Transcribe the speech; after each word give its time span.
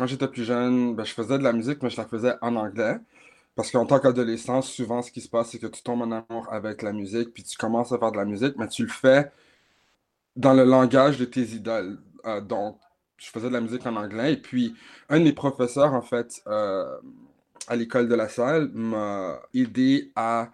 quand 0.00 0.06
j'étais 0.06 0.28
plus 0.28 0.44
jeune, 0.44 0.94
ben, 0.96 1.04
je 1.04 1.12
faisais 1.12 1.36
de 1.36 1.42
la 1.44 1.52
musique, 1.52 1.82
mais 1.82 1.90
je 1.90 1.98
la 1.98 2.06
faisais 2.06 2.32
en 2.40 2.56
anglais. 2.56 2.96
Parce 3.54 3.70
qu'en 3.70 3.84
tant 3.84 4.00
qu'adolescent, 4.00 4.62
souvent, 4.62 5.02
ce 5.02 5.12
qui 5.12 5.20
se 5.20 5.28
passe, 5.28 5.50
c'est 5.50 5.58
que 5.58 5.66
tu 5.66 5.82
tombes 5.82 6.00
en 6.00 6.10
amour 6.10 6.48
avec 6.50 6.80
la 6.80 6.94
musique, 6.94 7.34
puis 7.34 7.42
tu 7.42 7.58
commences 7.58 7.92
à 7.92 7.98
faire 7.98 8.10
de 8.10 8.16
la 8.16 8.24
musique, 8.24 8.54
mais 8.56 8.66
tu 8.68 8.84
le 8.84 8.88
fais 8.88 9.30
dans 10.36 10.54
le 10.54 10.64
langage 10.64 11.18
de 11.18 11.26
tes 11.26 11.42
idoles. 11.42 11.98
Euh, 12.24 12.40
donc, 12.40 12.78
je 13.18 13.28
faisais 13.28 13.48
de 13.48 13.52
la 13.52 13.60
musique 13.60 13.86
en 13.86 13.94
anglais, 13.96 14.32
et 14.32 14.36
puis 14.38 14.74
un 15.10 15.18
de 15.18 15.24
mes 15.24 15.34
professeurs, 15.34 15.92
en 15.92 16.00
fait, 16.00 16.42
euh, 16.46 16.98
à 17.68 17.76
l'école 17.76 18.08
de 18.08 18.14
la 18.14 18.30
salle, 18.30 18.70
m'a 18.72 19.38
aidé 19.52 20.12
à 20.16 20.50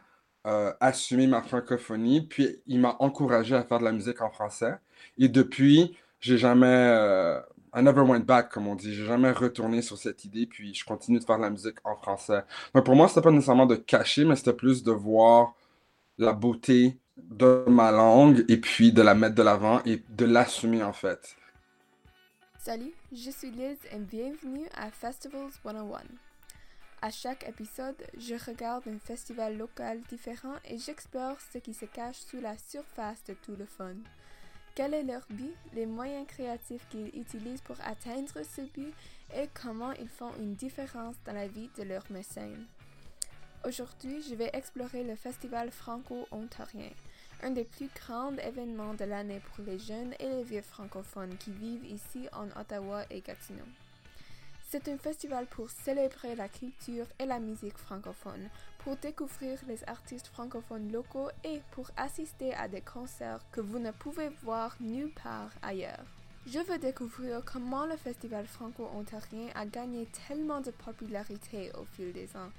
euh, 0.49 0.73
assumer 0.81 1.29
ma 1.29 1.43
francophonie, 1.43 2.23
puis 2.23 2.61
il 2.67 2.81
m'a 2.81 2.97
encouragé 2.99 3.55
à 3.55 3.63
faire 3.63 3.79
de 3.79 3.85
la 3.85 3.93
musique 3.93 4.21
en 4.23 4.31
français. 4.31 4.75
Et 5.19 5.29
depuis, 5.29 5.97
j'ai 6.19 6.37
jamais 6.37 7.39
I 7.77 7.83
never 7.83 8.01
went 8.01 8.21
back, 8.21 8.49
comme 8.49 8.67
on 8.69 8.75
dit. 8.75 8.95
J'ai 8.95 9.05
jamais 9.05 9.31
retourné 9.31 9.83
sur 9.83 9.99
cette 9.99 10.25
idée, 10.25 10.47
puis 10.47 10.73
je 10.73 10.83
continue 10.83 11.19
de 11.19 11.25
faire 11.25 11.37
la 11.37 11.51
musique 11.51 11.77
en 11.85 11.95
français. 11.95 12.43
Mais 12.75 12.81
pour 12.81 12.97
moi, 12.97 13.07
c'était 13.07 13.21
pas 13.21 13.31
nécessairement 13.31 13.67
de 13.67 13.77
cacher, 13.77 14.25
mais 14.25 14.35
c'était 14.35 14.55
plus 14.55 14.83
de 14.83 14.93
voir 14.93 15.55
la 16.17 16.33
beauté 16.33 16.99
de 17.19 17.65
ma 17.69 17.93
langue 17.93 18.47
et 18.49 18.57
puis 18.57 18.93
de 18.93 19.03
la 19.03 19.15
mettre 19.15 19.35
de 19.35 19.43
l'avant 19.43 19.83
et 19.85 20.03
de 20.09 20.25
l'assumer 20.25 20.83
en 20.83 20.95
fait. 20.95 21.37
Salut, 22.59 22.95
je 23.13 23.31
suis 23.31 23.51
Liz 23.51 23.79
et 23.93 23.99
bienvenue 23.99 24.67
à 24.75 24.91
Festivals 24.91 25.51
101. 25.63 26.01
À 27.03 27.11
chaque 27.11 27.47
épisode, 27.47 28.03
je 28.19 28.35
regarde 28.47 28.85
un 28.89 28.99
festival 28.99 29.57
local 29.57 30.01
différent 30.09 30.55
et 30.65 30.79
j'explore 30.79 31.37
ce 31.53 31.59
qui 31.59 31.75
se 31.75 31.85
cache 31.85 32.17
sous 32.17 32.41
la 32.41 32.57
surface 32.57 33.23
de 33.25 33.35
tout 33.35 33.55
le 33.57 33.67
fun. 33.67 33.97
Quel 34.77 34.93
est 34.93 35.05
leur 35.05 35.23
but, 35.31 35.55
les 35.73 35.87
moyens 35.87 36.27
créatifs 36.27 36.87
qu'ils 36.91 37.09
utilisent 37.19 37.63
pour 37.63 37.81
atteindre 37.83 38.43
ce 38.45 38.61
but 38.61 38.93
et 39.35 39.49
comment 39.55 39.93
ils 39.93 40.09
font 40.09 40.31
une 40.39 40.55
différence 40.55 41.17
dans 41.25 41.33
la 41.33 41.49
vie 41.49 41.71
de 41.79 41.83
leurs 41.83 42.05
mécènes. 42.11 42.67
Aujourd'hui, 43.67 44.23
je 44.29 44.35
vais 44.35 44.51
explorer 44.53 45.03
le 45.03 45.17
Festival 45.17 45.71
franco-ontarien, 45.71 46.91
un 47.43 47.53
des 47.53 47.65
plus 47.65 47.89
grands 47.95 48.37
événements 48.37 48.93
de 48.93 49.07
l'année 49.07 49.41
pour 49.41 49.65
les 49.65 49.79
jeunes 49.79 50.13
et 50.21 50.29
les 50.29 50.45
vieux 50.45 50.61
francophones 50.61 51.39
qui 51.39 51.53
vivent 51.53 51.87
ici 51.87 52.29
en 52.35 52.49
Ottawa 52.61 53.05
et 53.09 53.23
Gatineau. 53.23 53.65
C'est 54.69 54.89
un 54.89 54.99
festival 54.99 55.47
pour 55.47 55.71
célébrer 55.71 56.35
la 56.35 56.49
culture 56.49 57.07
et 57.21 57.25
la 57.25 57.39
musique 57.39 57.79
francophone, 57.79 58.49
pour 58.79 58.97
découvrir 58.97 59.59
les 59.69 59.83
artistes 59.89 60.27
francophones 60.27 60.91
locaux 60.91 61.29
et 61.45 61.61
pour 61.71 61.89
assister 61.97 62.53
à 62.53 62.67
des 62.67 62.81
concerts 62.81 63.41
que 63.53 63.61
vous 63.61 63.79
ne 63.79 63.93
pouvez 63.93 64.29
voir 64.43 64.77
nulle 64.81 65.13
part 65.23 65.51
ailleurs. 65.63 66.05
Je 66.47 66.59
veux 66.59 66.79
découvrir 66.79 67.43
comment 67.45 67.87
le 67.87 67.97
festival 67.97 68.47
franco-ontarien 68.47 69.49
a 69.55 69.67
gagné 69.67 70.07
tellement 70.27 70.61
de 70.61 70.73
popularité 70.73 71.71
au 71.79 71.85
fil 71.85 72.13
des 72.13 72.37
ans 72.37 72.51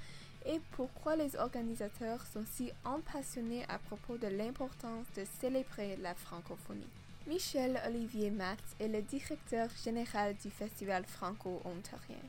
et 0.45 0.61
pourquoi 0.71 1.17
les 1.17 1.36
organisateurs 1.36 2.25
sont 2.25 2.45
si 2.45 2.71
passionnés 3.11 3.66
à 3.67 3.80
propos 3.80 4.17
de 4.17 4.27
l'importance 4.27 5.08
de 5.16 5.23
célébrer 5.39 5.97
la 5.97 6.16
francophonie. 6.16 6.88
Michel 7.28 7.78
Olivier 7.86 8.31
Matz 8.31 8.75
est 8.80 8.88
le 8.88 9.02
directeur 9.02 9.67
général 9.83 10.33
du 10.42 10.50
Festival 10.50 11.03
franco-ontarien. 11.06 12.23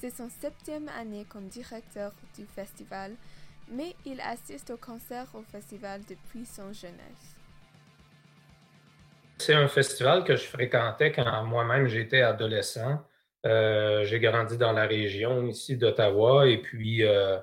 C'est 0.00 0.10
son 0.10 0.28
septième 0.28 0.88
année 1.00 1.26
comme 1.28 1.48
directeur 1.48 2.12
du 2.38 2.46
festival, 2.46 3.16
mais 3.68 3.96
il 4.06 4.20
assiste 4.20 4.70
au 4.70 4.76
concert 4.76 5.26
au 5.34 5.42
festival 5.42 6.02
depuis 6.08 6.46
son 6.46 6.72
jeunesse. 6.72 7.36
C'est 9.38 9.54
un 9.54 9.66
festival 9.66 10.22
que 10.22 10.36
je 10.36 10.44
fréquentais 10.44 11.10
quand 11.10 11.44
moi-même 11.44 11.88
j'étais 11.88 12.20
adolescent. 12.20 13.04
Euh, 13.44 14.04
j'ai 14.04 14.20
grandi 14.20 14.56
dans 14.56 14.72
la 14.72 14.86
région 14.86 15.48
ici 15.48 15.76
d'Ottawa 15.76 16.46
et 16.46 16.58
puis 16.58 17.04
euh, 17.04 17.38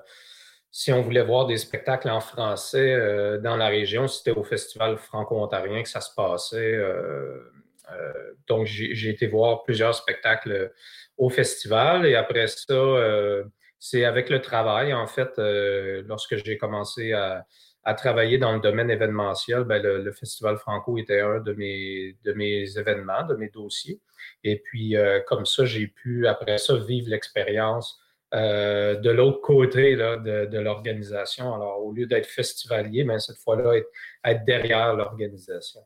si 0.78 0.92
on 0.92 1.02
voulait 1.02 1.24
voir 1.24 1.46
des 1.46 1.56
spectacles 1.56 2.08
en 2.08 2.20
français 2.20 2.92
euh, 2.94 3.38
dans 3.38 3.56
la 3.56 3.66
région, 3.66 4.06
c'était 4.06 4.30
au 4.30 4.44
Festival 4.44 4.96
franco-ontarien 4.96 5.82
que 5.82 5.88
ça 5.88 6.00
se 6.00 6.14
passait. 6.14 6.72
Euh, 6.72 7.50
euh, 7.90 8.12
donc, 8.46 8.66
j'ai 8.66 9.08
été 9.08 9.26
voir 9.26 9.64
plusieurs 9.64 9.92
spectacles 9.96 10.70
au 11.16 11.30
festival 11.30 12.06
et 12.06 12.14
après 12.14 12.46
ça, 12.46 12.76
c'est 13.80 14.04
avec 14.04 14.30
le 14.30 14.40
travail, 14.40 14.94
en 14.94 15.08
fait, 15.08 15.32
lorsque 16.06 16.36
j'ai 16.36 16.56
commencé 16.56 17.12
à, 17.12 17.44
travailler 17.96 18.38
dans 18.38 18.52
le 18.52 18.60
domaine 18.60 18.90
événementiel, 18.90 19.64
ben, 19.64 19.82
le, 19.82 20.12
Festival 20.12 20.58
Franco 20.58 20.96
était 20.96 21.20
un 21.20 21.40
de 21.40 21.54
mes, 21.54 22.16
de 22.24 22.32
mes 22.34 22.78
événements, 22.78 23.26
de 23.26 23.34
mes 23.34 23.48
dossiers. 23.48 24.00
Et 24.44 24.60
puis, 24.60 24.94
comme 25.26 25.44
ça, 25.44 25.64
j'ai 25.64 25.88
pu, 25.88 26.28
après 26.28 26.58
ça, 26.58 26.76
vivre 26.76 27.10
l'expérience 27.10 28.00
euh, 28.34 28.96
de 28.96 29.08
l'autre 29.10 29.40
côté 29.40 29.96
de, 29.96 30.58
l'organisation. 30.58 31.54
Alors, 31.54 31.82
au 31.82 31.92
lieu 31.92 32.06
d'être 32.06 32.26
festivalier, 32.26 33.04
mais 33.04 33.18
cette 33.18 33.38
fois-là, 33.38 33.74
être, 34.24 34.44
derrière 34.44 34.94
l'organisation. 34.94 35.80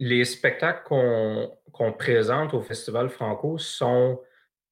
Les 0.00 0.24
spectacles 0.24 0.82
qu'on 0.84 1.92
présente 1.92 2.54
au 2.54 2.60
Festival 2.60 3.08
Franco 3.08 3.56
sont, 3.58 4.20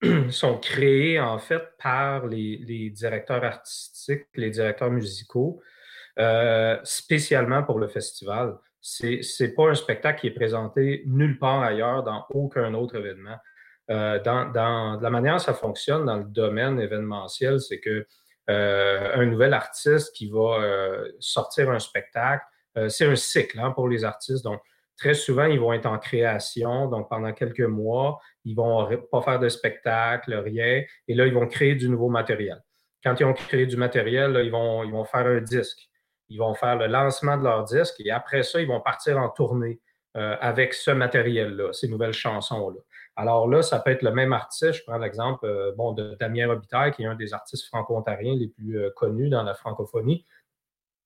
sont 0.30 0.58
créés 0.58 1.20
en 1.20 1.38
fait 1.38 1.62
par 1.80 2.26
les, 2.26 2.90
directeurs 2.90 3.44
artistiques, 3.44 4.26
les 4.34 4.50
directeurs 4.50 4.90
musicaux, 4.90 5.62
euh, 6.18 6.78
spécialement 6.82 7.62
pour 7.62 7.78
le 7.78 7.86
festival. 7.86 8.56
C'est 8.80 9.20
n'est 9.40 9.48
pas 9.50 9.68
un 9.68 9.74
spectacle 9.74 10.20
qui 10.20 10.26
est 10.28 10.34
présenté 10.34 11.04
nulle 11.06 11.38
part 11.38 11.62
ailleurs 11.62 12.02
dans 12.02 12.24
aucun 12.30 12.74
autre 12.74 12.96
événement. 12.96 13.36
Euh, 13.90 14.20
dans, 14.22 14.98
la 15.00 15.10
manière 15.10 15.34
dont 15.34 15.38
ça 15.38 15.54
fonctionne 15.54 16.04
dans 16.04 16.16
le 16.16 16.24
domaine 16.24 16.78
événementiel, 16.78 17.60
c'est 17.60 17.80
que 17.80 18.06
euh, 18.50 19.10
un 19.14 19.26
nouvel 19.26 19.54
artiste 19.54 20.14
qui 20.14 20.28
va 20.28 20.60
euh, 20.60 21.10
sortir 21.20 21.70
un 21.70 21.78
spectacle, 21.78 22.44
c'est 22.88 23.06
un 23.06 23.16
cycle 23.16 23.58
hein, 23.58 23.72
pour 23.72 23.88
les 23.88 24.04
artistes. 24.04 24.44
Donc, 24.44 24.60
très 24.96 25.14
souvent, 25.14 25.46
ils 25.46 25.58
vont 25.58 25.72
être 25.72 25.86
en 25.86 25.98
création. 25.98 26.86
Donc, 26.86 27.08
pendant 27.08 27.32
quelques 27.32 27.58
mois, 27.60 28.20
ils 28.44 28.54
vont 28.54 28.88
pas 29.10 29.20
faire 29.20 29.40
de 29.40 29.48
spectacle, 29.48 30.32
rien. 30.32 30.84
Et 31.08 31.14
là, 31.14 31.26
ils 31.26 31.34
vont 31.34 31.48
créer 31.48 31.74
du 31.74 31.88
nouveau 31.88 32.08
matériel. 32.08 32.62
Quand 33.02 33.18
ils 33.18 33.24
ont 33.24 33.32
créé 33.32 33.66
du 33.66 33.76
matériel, 33.76 34.40
ils, 34.44 34.52
vont, 34.52 34.84
ils 34.84 34.92
vont 34.92 35.04
faire 35.04 35.26
un 35.26 35.40
disque. 35.40 35.88
Ils 36.28 36.38
vont 36.38 36.54
faire 36.54 36.76
le 36.76 36.86
lancement 36.86 37.36
de 37.36 37.42
leur 37.42 37.64
disque 37.64 37.96
et 37.98 38.12
après 38.12 38.44
ça, 38.44 38.60
ils 38.60 38.68
vont 38.68 38.80
partir 38.80 39.18
en 39.18 39.28
tournée 39.28 39.80
avec 40.14 40.74
ce 40.74 40.90
matériel-là, 40.90 41.72
ces 41.72 41.88
nouvelles 41.88 42.12
chansons-là. 42.12 42.80
Alors 43.18 43.48
là, 43.48 43.62
ça 43.62 43.80
peut 43.80 43.90
être 43.90 44.02
le 44.02 44.12
même 44.12 44.32
artiste. 44.32 44.74
Je 44.74 44.84
prends 44.84 44.96
l'exemple 44.96 45.44
euh, 45.44 45.72
bon, 45.76 45.92
de 45.92 46.14
Damien 46.20 46.46
Robitaille, 46.46 46.92
qui 46.92 47.02
est 47.02 47.06
un 47.06 47.16
des 47.16 47.34
artistes 47.34 47.66
franco-ontariens 47.66 48.36
les 48.36 48.46
plus 48.46 48.78
euh, 48.78 48.90
connus 48.94 49.28
dans 49.28 49.42
la 49.42 49.54
francophonie. 49.54 50.24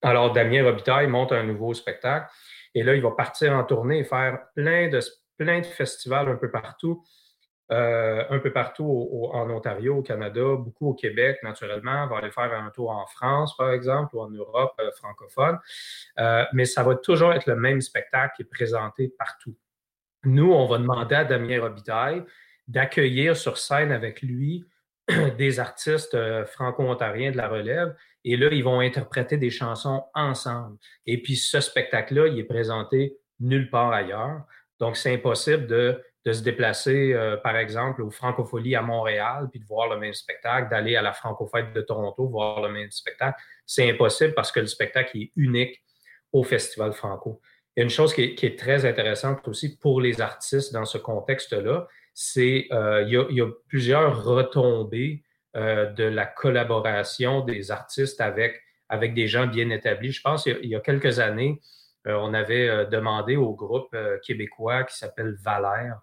Alors, 0.02 0.30
Damien 0.30 0.62
Robitaille 0.62 1.06
monte 1.06 1.32
un 1.32 1.42
nouveau 1.42 1.72
spectacle 1.72 2.30
et 2.74 2.82
là, 2.82 2.94
il 2.94 3.00
va 3.00 3.12
partir 3.12 3.54
en 3.54 3.64
tournée 3.64 4.00
et 4.00 4.04
faire 4.04 4.40
plein 4.54 4.88
de, 4.88 5.00
plein 5.38 5.60
de 5.60 5.66
festivals 5.66 6.28
un 6.28 6.36
peu 6.36 6.50
partout. 6.50 7.02
Euh, 7.70 8.24
un 8.28 8.38
peu 8.40 8.52
partout 8.52 9.30
en 9.32 9.48
Ontario, 9.48 9.96
au 9.96 10.02
Canada, 10.02 10.56
beaucoup 10.58 10.90
au 10.90 10.94
Québec, 10.94 11.38
naturellement. 11.42 12.04
On 12.04 12.08
va 12.08 12.18
aller 12.18 12.30
faire 12.30 12.52
un 12.52 12.68
tour 12.68 12.90
en 12.90 13.06
France, 13.06 13.56
par 13.56 13.72
exemple, 13.72 14.14
ou 14.16 14.20
en 14.20 14.28
Europe 14.28 14.78
francophone. 14.98 15.58
mais 16.52 16.66
ça 16.66 16.82
va 16.82 16.94
toujours 16.96 17.32
être 17.32 17.46
le 17.46 17.56
même 17.56 17.80
spectacle 17.80 18.34
qui 18.36 18.42
est 18.42 18.50
présenté 18.50 19.08
partout. 19.18 19.56
Nous, 20.24 20.52
on 20.52 20.66
va 20.66 20.78
demander 20.78 21.14
à 21.14 21.24
Damien 21.24 21.60
Robitaille 21.60 22.22
d'accueillir 22.68 23.36
sur 23.36 23.58
scène 23.58 23.90
avec 23.90 24.22
lui 24.22 24.64
des 25.38 25.58
artistes 25.58 26.14
euh, 26.14 26.44
franco-ontariens 26.46 27.32
de 27.32 27.36
la 27.36 27.48
relève. 27.48 27.94
Et 28.24 28.36
là, 28.36 28.48
ils 28.52 28.62
vont 28.62 28.80
interpréter 28.80 29.36
des 29.36 29.50
chansons 29.50 30.04
ensemble. 30.14 30.76
Et 31.06 31.20
puis, 31.20 31.36
ce 31.36 31.60
spectacle-là, 31.60 32.28
il 32.28 32.38
est 32.38 32.44
présenté 32.44 33.16
nulle 33.40 33.68
part 33.68 33.92
ailleurs. 33.92 34.44
Donc, 34.78 34.96
c'est 34.96 35.12
impossible 35.12 35.66
de, 35.66 36.00
se 36.24 36.42
déplacer, 36.42 37.12
euh, 37.14 37.36
par 37.36 37.56
exemple, 37.56 38.00
au 38.02 38.10
Francofolie 38.10 38.76
à 38.76 38.82
Montréal, 38.82 39.48
puis 39.50 39.58
de 39.58 39.66
voir 39.66 39.88
le 39.88 39.98
même 39.98 40.14
spectacle, 40.14 40.70
d'aller 40.70 40.94
à 40.94 41.02
la 41.02 41.12
Francofête 41.12 41.72
de 41.72 41.80
Toronto, 41.80 42.28
voir 42.28 42.62
le 42.62 42.68
même 42.68 42.92
spectacle. 42.92 43.42
C'est 43.66 43.90
impossible 43.90 44.34
parce 44.34 44.52
que 44.52 44.60
le 44.60 44.66
spectacle 44.66 45.18
est 45.18 45.32
unique 45.34 45.82
au 46.32 46.44
Festival 46.44 46.92
Franco. 46.92 47.40
Il 47.76 47.80
y 47.80 47.82
a 47.82 47.84
une 47.84 47.90
chose 47.90 48.12
qui 48.12 48.22
est, 48.22 48.58
très 48.58 48.84
intéressante 48.84 49.48
aussi 49.48 49.78
pour 49.78 50.00
les 50.00 50.20
artistes 50.20 50.74
dans 50.74 50.84
ce 50.84 50.98
contexte-là, 50.98 51.86
c'est 52.12 52.66
euh, 52.70 53.02
il, 53.02 53.36
y 53.36 53.40
a 53.40 53.50
plusieurs 53.69 54.24
retombées 54.24 55.22
euh, 55.56 55.90
de 55.92 56.04
la 56.04 56.26
collaboration 56.26 57.40
des 57.40 57.70
artistes 57.70 58.20
avec, 58.20 58.60
avec 58.90 59.14
des 59.14 59.26
gens 59.26 59.46
bien 59.46 59.70
établis. 59.70 60.12
Je 60.12 60.20
pense 60.20 60.42
qu'il 60.42 60.66
y, 60.66 60.74
a 60.74 60.80
quelques 60.80 61.19
années, 61.19 61.62
euh, 62.06 62.14
on 62.20 62.34
avait 62.34 62.86
demandé 62.86 63.36
au 63.36 63.54
groupe 63.54 63.96
québécois 64.22 64.84
qui 64.84 64.98
s'appelle 64.98 65.34
Valère 65.42 66.00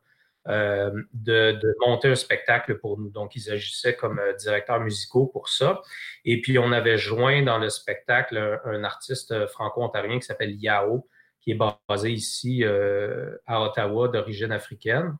de, 0.47 1.75
monter 1.85 2.07
un 2.07 2.15
spectacle 2.15 2.79
pour 2.79 2.97
nous. 2.97 3.11
Donc, 3.11 3.35
ils 3.35 3.51
agissaient 3.51 3.95
comme 3.95 4.19
directeurs 4.39 4.79
musicaux 4.79 5.27
pour 5.27 5.49
ça. 5.49 5.83
Et 6.25 6.41
puis, 6.41 6.57
on 6.57 6.71
avait 6.71 6.97
joint 6.97 7.43
dans 7.43 7.59
le 7.59 7.69
spectacle 7.69 8.59
un 8.65 8.83
artiste 8.83 9.45
franco-ontarien 9.47 10.17
qui 10.17 10.25
s'appelle 10.25 10.55
Yao, 10.55 11.07
qui 11.41 11.51
est 11.51 11.59
basé 11.87 12.11
ici 12.11 12.63
euh, 12.63 13.35
à 13.45 13.61
Ottawa 13.61 14.07
d'origine 14.07 14.51
africaine. 14.51 15.15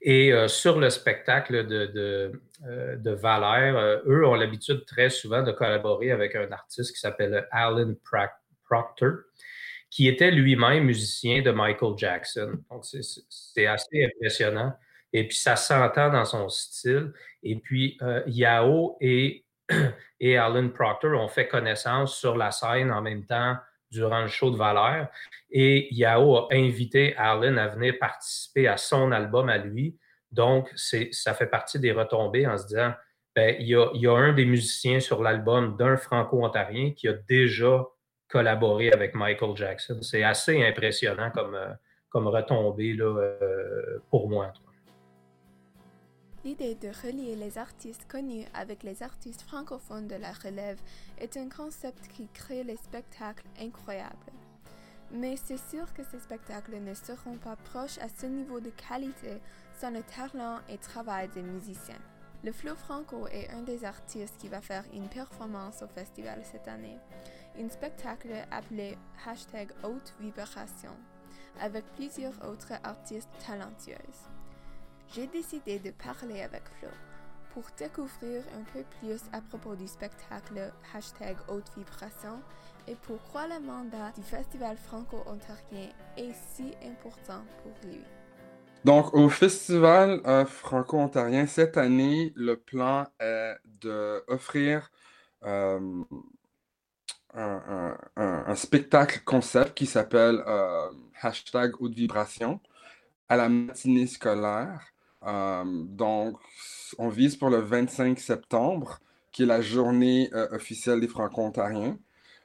Et 0.00 0.32
sur 0.48 0.80
le 0.80 0.88
spectacle 0.88 1.66
de, 1.66 2.32
de 2.62 3.10
Valère, 3.10 4.00
eux 4.06 4.26
ont 4.26 4.34
l'habitude 4.34 4.86
très 4.86 5.10
souvent 5.10 5.42
de 5.42 5.52
collaborer 5.52 6.10
avec 6.10 6.34
un 6.34 6.50
artiste 6.50 6.94
qui 6.94 6.98
s'appelle 6.98 7.46
Alan 7.50 7.92
Proctor, 8.64 9.18
qui 9.90 10.08
était 10.08 10.30
lui-même 10.30 10.84
musicien 10.84 11.42
de 11.42 11.50
Michael 11.50 11.92
Jackson. 11.98 12.54
Donc, 12.70 12.84
c'est 12.84 13.66
assez 13.66 14.04
impressionnant. 14.06 14.72
Et 15.12 15.28
puis, 15.28 15.36
ça 15.36 15.56
s'entend 15.56 16.10
dans 16.10 16.24
son 16.24 16.48
style. 16.48 17.12
Et 17.42 17.56
puis, 17.56 17.98
Yao 18.26 18.96
et, 19.00 19.44
et 20.20 20.38
Alan 20.38 20.70
Proctor 20.70 21.12
ont 21.20 21.28
fait 21.28 21.46
connaissance 21.46 22.16
sur 22.16 22.36
la 22.36 22.50
scène 22.50 22.90
en 22.90 23.02
même 23.02 23.26
temps 23.26 23.56
durant 23.90 24.22
le 24.22 24.28
show 24.28 24.50
de 24.50 24.56
Valère. 24.56 25.08
Et 25.50 25.92
Yao 25.94 26.36
a 26.36 26.48
invité 26.52 27.16
Alan 27.16 27.56
à 27.56 27.68
venir 27.68 27.94
participer 27.98 28.68
à 28.68 28.76
son 28.76 29.12
album 29.12 29.48
à 29.48 29.58
lui. 29.58 29.98
Donc, 30.30 30.70
ça 30.76 31.34
fait 31.34 31.46
partie 31.46 31.78
des 31.78 31.92
retombées 31.92 32.46
en 32.46 32.56
se 32.56 32.66
disant, 32.66 32.92
ben, 33.34 33.56
il, 33.58 33.68
y 33.68 33.74
a, 33.74 33.88
il 33.94 34.00
y 34.00 34.06
a 34.06 34.12
un 34.12 34.32
des 34.32 34.44
musiciens 34.44 35.00
sur 35.00 35.22
l'album 35.22 35.76
d'un 35.76 35.96
franco-ontarien 35.96 36.92
qui 36.92 37.08
a 37.08 37.12
déjà 37.12 37.84
collaboré 38.28 38.92
avec 38.92 39.14
Michael 39.14 39.56
Jackson. 39.56 39.98
C'est 40.02 40.22
assez 40.22 40.64
impressionnant 40.64 41.30
comme, 41.30 41.54
euh, 41.54 41.72
comme 42.08 42.28
retombée 42.28 42.92
là, 42.92 43.06
euh, 43.06 43.98
pour 44.08 44.28
moi. 44.28 44.52
L'idée 46.42 46.74
de 46.74 46.88
relier 46.88 47.36
les 47.36 47.58
artistes 47.58 48.06
connus 48.08 48.46
avec 48.54 48.82
les 48.82 49.02
artistes 49.02 49.42
francophones 49.42 50.08
de 50.08 50.14
la 50.14 50.32
relève 50.32 50.80
est 51.18 51.36
un 51.36 51.50
concept 51.50 52.08
qui 52.08 52.28
crée 52.32 52.64
les 52.64 52.78
spectacles 52.78 53.44
incroyables. 53.60 54.16
Mais 55.12 55.36
c'est 55.36 55.58
sûr 55.58 55.92
que 55.92 56.02
ces 56.02 56.18
spectacles 56.18 56.80
ne 56.80 56.94
seront 56.94 57.36
pas 57.36 57.56
proches 57.56 57.98
à 57.98 58.08
ce 58.08 58.24
niveau 58.24 58.58
de 58.58 58.70
qualité 58.70 59.38
sans 59.78 59.90
le 59.90 60.02
talent 60.02 60.60
et 60.70 60.78
travail 60.78 61.28
des 61.34 61.42
musiciens. 61.42 62.00
Le 62.42 62.52
Flow 62.52 62.74
Franco 62.74 63.26
est 63.26 63.50
un 63.50 63.62
des 63.62 63.84
artistes 63.84 64.38
qui 64.38 64.48
va 64.48 64.62
faire 64.62 64.84
une 64.94 65.08
performance 65.08 65.82
au 65.82 65.88
festival 65.88 66.40
cette 66.50 66.68
année, 66.68 66.96
un 67.58 67.68
spectacle 67.68 68.32
appelé 68.50 68.96
hashtag 69.26 69.72
Haute 69.84 70.14
Vibration, 70.18 70.96
avec 71.60 71.84
plusieurs 71.96 72.48
autres 72.48 72.72
artistes 72.82 73.28
talentueuses 73.46 74.30
j'ai 75.14 75.26
décidé 75.26 75.78
de 75.78 75.90
parler 75.90 76.42
avec 76.42 76.62
Flo 76.78 76.88
pour 77.52 77.64
découvrir 77.76 78.42
un 78.56 78.62
peu 78.72 78.84
plus 79.00 79.20
à 79.32 79.40
propos 79.40 79.74
du 79.74 79.88
spectacle 79.88 80.72
hashtag 80.94 81.36
Haute 81.48 81.70
Vibration 81.76 82.40
et 82.86 82.94
pourquoi 82.94 83.46
le 83.48 83.58
mandat 83.64 84.12
du 84.16 84.22
Festival 84.22 84.76
franco-ontarien 84.76 85.88
est 86.16 86.32
si 86.54 86.74
important 86.84 87.42
pour 87.62 87.72
lui. 87.88 88.00
Donc, 88.84 89.12
au 89.12 89.28
Festival 89.28 90.20
euh, 90.26 90.46
franco-ontarien, 90.46 91.46
cette 91.46 91.76
année, 91.76 92.32
le 92.34 92.56
plan 92.56 93.06
est 93.18 93.56
d'offrir 93.64 94.90
euh, 95.44 96.04
un, 97.34 98.54
spectacle 98.54 99.20
concept 99.24 99.74
qui 99.74 99.86
s'appelle 99.86 100.42
euh, 100.46 100.88
hashtag 101.20 101.72
Haute 101.80 101.94
Vibration 101.94 102.60
à 103.28 103.36
la 103.36 103.48
matinée 103.48 104.06
scolaire. 104.06 104.80
Euh, 105.26 105.64
donc, 105.64 106.38
on 106.98 107.08
vise 107.08 107.36
pour 107.36 107.50
le 107.50 107.58
25 107.58 108.18
septembre, 108.18 109.00
qui 109.32 109.42
est 109.44 109.46
la 109.46 109.60
journée 109.60 110.30
euh, 110.34 110.48
officielle 110.52 111.00
des 111.00 111.08
Franco-Ontariens. 111.08 111.98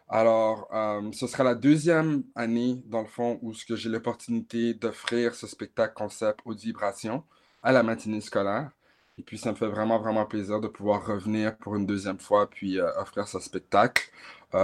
Alors, 0.08 0.68
euh, 0.74 1.12
ce 1.14 1.28
sera 1.28 1.44
la 1.44 1.56
deuxième 1.56 2.24
année, 2.36 2.84
dans 2.86 3.02
le 3.02 3.08
fond, 3.08 3.40
où 3.42 3.54
j'ai 3.54 3.90
l'opportunité 3.90 4.74
d'offrir 4.74 5.34
ce 5.34 5.48
spectacle 5.48 5.94
concept 5.96 6.42
Haute 6.46 6.60
Vibration 6.60 7.24
à 7.64 7.72
la 7.72 7.82
matinée 7.82 8.22
scolaire. 8.22 8.72
Et 9.18 9.24
puis, 9.24 9.38
ça 9.38 9.52
me 9.52 9.56
fait 9.56 9.68
vraiment, 9.68 9.98
vraiment 10.00 10.26
plaisir 10.26 10.60
de 10.60 10.68
pouvoir 10.68 11.06
revenir 11.06 11.58
pour 11.58 11.76
une 11.76 11.86
deuxième 11.86 12.20
fois, 12.20 12.50
puis 12.50 12.80
offrir 12.80 13.28
ce 13.28 13.40
spectacle. 13.40 14.12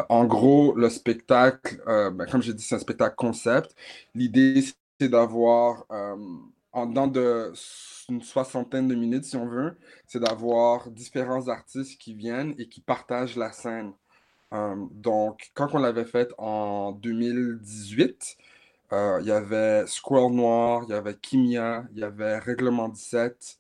en 0.10 0.26
gros, 0.26 0.76
le 0.76 0.90
spectacle, 0.90 1.82
ben, 1.88 2.26
comme 2.30 2.42
j'ai 2.42 2.54
dit, 2.54 2.64
c'est 2.64 2.76
un 2.76 2.80
spectacle 2.80 3.16
concept. 3.16 3.76
L'idée, 4.14 4.62
c'est 5.00 5.10
d'avoir 5.10 5.86
en 6.74 6.86
dedans 6.86 7.08
de 7.08 7.54
une 8.10 8.22
soixantaine 8.22 8.88
de 8.88 8.96
minutes, 8.96 9.26
si 9.26 9.36
on 9.38 9.48
veut, 9.48 9.78
c'est 10.08 10.20
d'avoir 10.20 10.90
différents 10.92 11.48
artistes 11.48 12.00
qui 12.00 12.14
viennent 12.14 12.54
et 12.58 12.68
qui 12.68 12.82
partagent 12.82 13.38
la 13.38 13.52
scène. 13.52 13.94
Euh, 14.54 14.76
donc, 14.92 15.52
quand 15.54 15.70
on 15.74 15.80
l'avait 15.80 16.06
fait 16.06 16.32
en 16.38 16.92
2018, 16.92 18.38
euh, 18.94 19.20
il 19.22 19.28
y 19.28 19.32
avait 19.32 19.86
Squirrel 19.88 20.34
Noir, 20.34 20.84
il 20.88 20.92
y 20.92 20.96
avait 20.96 21.16
Kimia, 21.16 21.86
il 21.94 22.00
y 22.00 22.04
avait 22.04 22.38
Règlement 22.40 22.90
17, 22.90 23.58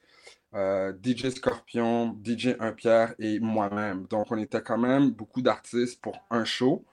euh, 0.54 0.94
DJ 1.02 1.30
Scorpion, 1.30 2.18
DJ 2.24 2.56
Un 2.60 2.74
Pierre 2.74 3.16
et 3.20 3.40
moi-même. 3.40 4.06
Donc, 4.08 4.28
on 4.32 4.38
était 4.38 4.62
quand 4.62 4.78
même 4.78 5.12
beaucoup 5.12 5.42
d'artistes 5.42 6.02
pour 6.02 6.18
un 6.30 6.44
show. 6.44 6.84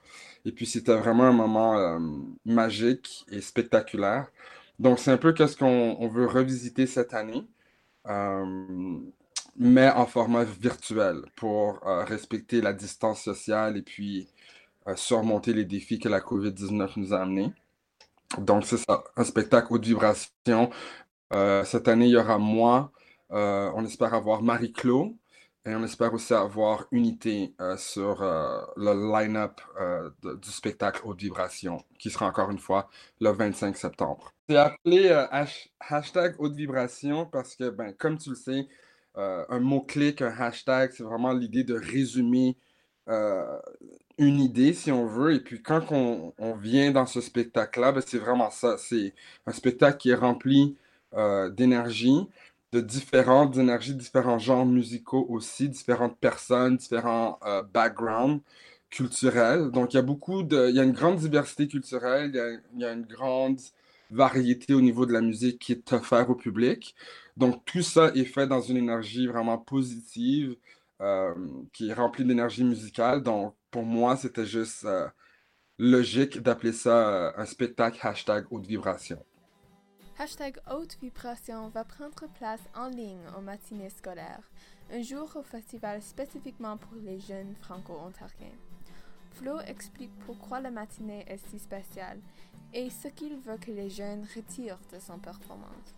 Et 0.45 0.53
puis, 0.53 0.65
c'était 0.65 0.95
vraiment 0.95 1.25
un 1.25 1.33
moment 1.33 1.99
magique 2.45 3.25
et 3.29 3.41
spectaculaire. 3.41 4.31
Donc, 4.79 4.99
c'est 4.99 5.11
un 5.11 5.17
peu 5.17 5.35
ce 5.35 5.57
qu'on 5.57 6.07
veut 6.07 6.25
revisiter 6.27 6.87
cette 6.87 7.13
année, 7.13 7.45
euh, 8.07 8.99
mais 9.57 9.89
en 9.91 10.05
format 10.05 10.45
virtuel 10.45 11.23
pour 11.35 11.85
euh, 11.87 12.05
respecter 12.05 12.61
la 12.61 12.73
distance 12.73 13.21
sociale 13.21 13.77
et 13.77 13.81
puis 13.81 14.29
euh, 14.87 14.95
surmonter 14.95 15.53
les 15.53 15.65
défis 15.65 15.99
que 15.99 16.09
la 16.09 16.21
COVID-19 16.21 16.93
nous 16.97 17.13
a 17.13 17.21
amenés. 17.21 17.53
Donc, 18.39 18.65
c'est 18.65 18.77
ça, 18.77 19.03
un 19.17 19.23
spectacle 19.25 19.67
haute 19.73 19.85
vibration. 19.85 20.69
cette 21.65 21.87
année, 21.87 22.05
il 22.07 22.11
y 22.11 22.17
aura 22.17 22.37
moi, 22.37 22.91
on 23.31 23.85
espère 23.85 24.13
avoir 24.13 24.43
Marie-Claude, 24.43 25.13
et 25.65 25.75
on 25.75 25.83
espère 25.83 26.13
aussi 26.13 26.33
avoir 26.33 26.87
unité 26.91 27.53
euh, 27.59 27.75
sur 27.75 28.21
euh, 28.21 28.61
le 28.77 28.93
line-up 29.11 29.59
euh, 29.79 30.09
du 30.23 30.49
spectacle 30.49 31.01
Haute 31.03 31.19
Vibration, 31.19 31.83
qui 31.97 32.09
sera 32.09 32.27
encore 32.27 32.49
une 32.49 32.59
fois 32.59 32.89
le 33.19 33.29
25 33.31 33.75
septembre. 33.75 34.33
C'est 34.47 34.55
appelé 34.55 35.09
hashtag 35.79 36.35
Haute 36.39 36.55
Vibration 36.55 37.25
parce 37.25 37.55
que, 37.55 37.69
ben, 37.69 37.93
comme 37.93 38.17
tu 38.17 38.29
le 38.29 38.35
sais, 38.35 38.67
un 39.15 39.59
mot-clic, 39.59 40.21
un 40.21 40.33
hashtag, 40.39 40.91
c'est 40.93 41.03
vraiment 41.03 41.33
l'idée 41.33 41.65
de 41.65 41.75
résumer 41.75 42.57
une 44.17 44.39
idée, 44.39 44.73
si 44.73 44.91
on 44.91 45.05
veut. 45.05 45.35
Et 45.35 45.39
puis 45.41 45.61
quand 45.61 45.91
on, 45.91 46.55
vient 46.55 46.91
dans 46.91 47.05
ce 47.05 47.19
spectacle-là, 47.19 47.91
ben, 47.91 48.01
c'est 48.05 48.17
vraiment 48.17 48.49
ça. 48.49 48.77
C'est 48.77 49.13
un 49.45 49.51
spectacle 49.51 49.97
qui 49.97 50.09
est 50.09 50.15
rempli 50.15 50.77
d'énergie 51.51 52.27
de 52.71 52.81
différentes 52.81 53.57
énergies, 53.57 53.95
différents 53.95 54.39
genres 54.39 54.65
musicaux 54.65 55.25
aussi, 55.29 55.69
différentes 55.69 56.17
personnes, 56.19 56.77
différents 56.77 57.39
euh, 57.45 57.63
backgrounds 57.63 58.43
culturels. 58.89 59.71
Donc, 59.71 59.93
il 59.93 59.97
y 59.97 59.99
a 59.99 60.03
beaucoup 60.03 60.43
de... 60.43 60.69
Il 60.69 60.75
y 60.75 60.79
a 60.79 60.83
une 60.83 60.91
grande 60.93 61.17
diversité 61.17 61.67
culturelle, 61.67 62.31
il 62.33 62.81
y 62.81 62.85
a, 62.85 62.93
une 62.93 63.05
grande 63.05 63.59
variété 64.11 64.73
au 64.73 64.81
niveau 64.81 65.05
de 65.05 65.13
la 65.13 65.21
musique 65.21 65.59
qui 65.59 65.71
est 65.73 65.93
offerte 65.93 66.29
au 66.29 66.35
public. 66.35 66.95
Donc, 67.37 67.63
tout 67.65 67.83
ça 67.83 68.11
est 68.15 68.25
fait 68.25 68.47
dans 68.47 68.61
une 68.61 68.77
énergie 68.77 69.27
vraiment 69.27 69.57
positive, 69.57 70.55
euh, 71.01 71.33
qui 71.73 71.89
est 71.89 71.93
remplie 71.93 72.25
d'énergie 72.25 72.63
musicale. 72.63 73.23
Donc, 73.23 73.55
pour 73.71 73.83
moi, 73.83 74.17
c'était 74.17 74.45
juste 74.45 74.85
euh, 74.85 75.07
logique 75.79 76.41
d'appeler 76.41 76.73
ça 76.73 77.33
un 77.37 77.45
spectacle 77.45 77.99
hashtag 78.01 78.45
haute 78.51 78.67
vibration. 78.67 79.23
Hashtag 80.21 80.57
Haute 80.69 80.97
Vibration 81.01 81.69
va 81.69 81.85
prendre 81.85 82.27
place 82.37 82.59
en 82.75 82.89
ligne 82.89 83.23
aux 83.37 83.41
matinées 83.41 83.89
scolaires, 83.89 84.43
un 84.91 85.01
jour 85.01 85.31
au 85.35 85.43
festival 85.43 86.01
spécifiquement 86.01 86.75
pour 86.75 86.91
les 87.01 87.21
jeunes 87.21 87.55
franco-ontariens. 87.61 88.57
Flo 89.35 89.61
explique 89.65 90.11
pourquoi 90.25 90.59
la 90.59 90.71
matinée 90.71 91.23
est 91.25 91.39
si 91.49 91.57
spéciale 91.57 92.19
et 92.73 92.89
ce 92.89 93.07
qu'il 93.07 93.37
veut 93.37 93.55
que 93.65 93.71
les 93.71 93.89
jeunes 93.89 94.25
retirent 94.35 94.81
de 94.93 94.99
son 94.99 95.19
performance. 95.19 95.95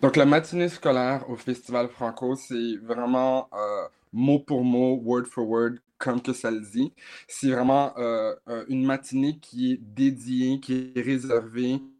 Donc 0.00 0.16
la 0.16 0.26
matinée 0.26 0.68
scolaire 0.68 1.30
au 1.30 1.36
Festival 1.36 1.86
Franco, 1.86 2.34
c'est 2.34 2.78
vraiment 2.82 3.48
euh, 3.54 3.86
mot 4.12 4.40
pour 4.40 4.64
mot, 4.64 5.00
word 5.04 5.26
for 5.26 5.48
word, 5.48 5.74
comme 5.98 6.20
que 6.20 6.32
ça 6.32 6.50
le 6.50 6.62
dit. 6.62 6.92
C'est 7.28 7.52
vraiment 7.52 7.96
euh, 7.96 8.34
une 8.66 8.84
matinée 8.84 9.38
qui 9.38 9.74
est 9.74 9.80
dédiée, 9.80 10.58
qui 10.58 10.90
est 10.96 11.00
réservée 11.00 11.74
euh, 11.74 11.91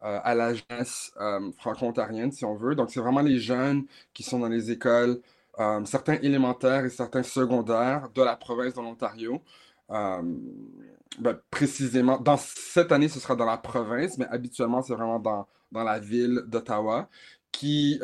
à 0.00 0.34
la 0.34 0.54
jeunesse 0.54 1.12
euh, 1.20 1.52
franco-ontarienne, 1.58 2.32
si 2.32 2.44
on 2.44 2.54
veut. 2.54 2.74
Donc, 2.74 2.90
c'est 2.90 3.00
vraiment 3.00 3.20
les 3.20 3.38
jeunes 3.38 3.84
qui 4.14 4.22
sont 4.22 4.38
dans 4.38 4.48
les 4.48 4.70
écoles, 4.70 5.20
euh, 5.58 5.84
certains 5.84 6.14
élémentaires 6.22 6.84
et 6.84 6.90
certains 6.90 7.22
secondaires 7.22 8.08
de 8.14 8.22
la 8.22 8.36
province 8.36 8.74
de 8.74 8.80
l'Ontario. 8.80 9.42
Ben, 11.18 11.36
précisément, 11.50 12.18
dans 12.18 12.36
cette 12.36 12.92
année, 12.92 13.08
ce 13.08 13.18
sera 13.18 13.34
dans 13.34 13.44
la 13.44 13.58
province, 13.58 14.16
mais 14.16 14.26
habituellement, 14.26 14.82
c'est 14.82 14.94
vraiment 14.94 15.18
dans, 15.18 15.46
la 15.72 15.98
ville 15.98 16.44
d'Ottawa, 16.46 17.08
qui, 17.50 18.00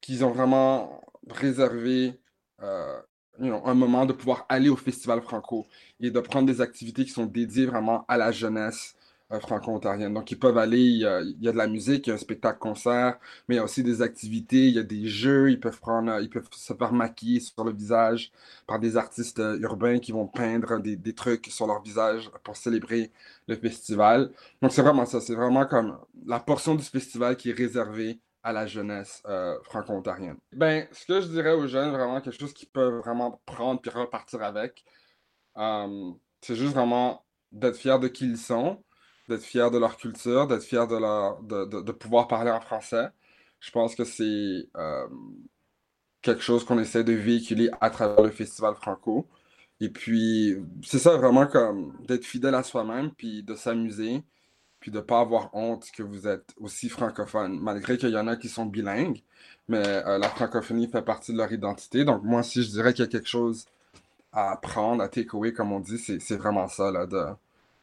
qui 0.00 0.24
ont 0.24 0.30
vraiment 0.32 1.00
réservé 1.28 2.18
un 2.58 3.74
moment 3.74 4.04
de 4.04 4.12
pouvoir 4.12 4.44
aller 4.48 4.68
au 4.68 4.76
Festival 4.76 5.22
Franco 5.22 5.66
et 6.00 6.10
de 6.10 6.20
prendre 6.20 6.46
des 6.46 6.60
activités 6.60 7.04
qui 7.04 7.10
sont 7.12 7.26
dédiées 7.26 7.66
vraiment 7.66 8.04
à 8.08 8.16
la 8.16 8.32
jeunesse 8.32 8.96
franco-ontarienne. 9.38 10.12
Donc, 10.12 10.30
ils 10.30 10.38
peuvent 10.38 10.58
aller, 10.58 10.80
il 10.80 10.98
y, 10.98 11.06
a, 11.06 11.22
de 11.22 11.56
la 11.56 11.66
musique, 11.66 12.06
il 12.06 12.10
y 12.10 12.12
a 12.12 12.14
un 12.14 12.18
spectacle-concert, 12.18 13.18
mais 13.48 13.54
il 13.54 13.58
y 13.58 13.60
a 13.60 13.64
aussi 13.64 13.82
des 13.82 14.02
activités, 14.02 14.68
il 14.68 14.74
y 14.74 14.78
a 14.78 14.82
des 14.82 15.06
jeux, 15.06 15.50
ils 15.50 15.60
peuvent 15.60 15.78
prendre, 15.78 16.20
ils 16.20 16.30
peuvent 16.30 16.48
se 16.50 16.74
faire 16.74 16.92
maquiller 16.92 17.40
sur 17.40 17.62
le 17.64 17.72
visage 17.72 18.32
par 18.66 18.80
des 18.80 18.96
artistes 18.96 19.42
urbains 19.60 19.98
qui 19.98 20.12
vont 20.12 20.26
peindre 20.26 20.80
des, 20.80 20.96
des 20.96 21.14
trucs 21.14 21.46
sur 21.46 21.66
leur 21.66 21.82
visage 21.82 22.30
pour 22.42 22.56
célébrer 22.56 23.12
le 23.46 23.54
festival. 23.56 24.30
Donc, 24.62 24.72
c'est 24.72 24.82
vraiment 24.82 25.06
ça, 25.06 25.20
c'est 25.20 25.34
vraiment 25.34 25.66
comme 25.66 25.98
la 26.26 26.40
portion 26.40 26.74
du 26.74 26.84
festival 26.84 27.36
qui 27.36 27.50
est 27.50 27.56
réservée 27.56 28.20
à 28.42 28.52
la 28.52 28.66
jeunesse 28.66 29.22
euh, 29.26 29.58
franco-ontarienne. 29.64 30.36
Ben, 30.52 30.86
ce 30.92 31.06
que 31.06 31.20
je 31.20 31.28
dirais 31.28 31.52
aux 31.52 31.66
jeunes, 31.66 31.90
vraiment 31.90 32.20
quelque 32.20 32.38
chose 32.38 32.52
qu'ils 32.52 32.68
peuvent 32.68 33.00
vraiment 33.00 33.40
prendre 33.44 33.80
puis 33.80 33.90
repartir 33.90 34.42
avec, 34.42 34.84
euh, 35.56 36.12
c'est 36.40 36.56
juste 36.56 36.74
vraiment 36.74 37.24
d'être 37.52 37.76
fiers 37.76 37.98
de 37.98 38.08
qui 38.08 38.26
ils 38.26 38.38
sont, 38.38 38.82
d'être 39.30 39.42
fiers 39.42 39.70
de 39.70 39.78
leur 39.78 39.96
culture, 39.96 40.46
d'être 40.46 40.62
fiers 40.64 40.86
de, 40.88 40.96
leur, 40.96 41.40
de, 41.42 41.64
de, 41.64 41.92
pouvoir 41.92 42.28
parler 42.28 42.50
en 42.50 42.60
français. 42.60 43.08
Je 43.60 43.70
pense 43.70 43.94
que 43.94 44.04
c'est 44.04 44.68
euh, 44.76 45.06
quelque 46.20 46.42
chose 46.42 46.64
qu'on 46.64 46.78
essaie 46.78 47.04
de 47.04 47.12
véhiculer 47.12 47.70
à 47.80 47.90
travers 47.90 48.22
le 48.22 48.30
Festival 48.30 48.74
Franco. 48.74 49.28
Et 49.80 49.88
puis, 49.88 50.56
c'est 50.82 50.98
ça 50.98 51.16
vraiment 51.16 51.46
comme 51.46 51.94
d'être 52.06 52.24
fidèle 52.24 52.54
à 52.54 52.62
soi-même, 52.62 53.12
puis 53.12 53.42
de 53.42 53.54
s'amuser, 53.54 54.22
puis 54.80 54.90
de 54.90 54.98
ne 54.98 55.02
pas 55.02 55.20
avoir 55.20 55.54
honte 55.54 55.86
que 55.92 56.02
vous 56.02 56.26
êtes 56.26 56.54
aussi 56.58 56.88
francophone, 56.88 57.58
malgré 57.60 57.96
qu'il 57.96 58.10
y 58.10 58.18
en 58.18 58.26
a 58.26 58.36
qui 58.36 58.48
sont 58.48 58.66
bilingues, 58.66 59.22
mais 59.68 59.86
euh, 59.86 60.18
la 60.18 60.28
francophonie 60.28 60.88
fait 60.88 61.02
partie 61.02 61.32
de 61.32 61.38
leur 61.38 61.52
identité. 61.52 62.04
Donc, 62.04 62.24
moi, 62.24 62.42
si 62.42 62.62
je 62.62 62.70
dirais 62.70 62.92
qu'il 62.92 63.04
y 63.04 63.08
a 63.08 63.10
quelque 63.10 63.28
chose 63.28 63.66
à 64.32 64.52
apprendre, 64.52 65.02
à 65.02 65.08
take 65.08 65.30
away, 65.34 65.52
comme 65.52 65.72
on 65.72 65.80
dit, 65.80 65.98
c'est 65.98 66.36
vraiment 66.36 66.68
ça, 66.68 66.90
là, 66.90 67.06
de, 67.06 67.24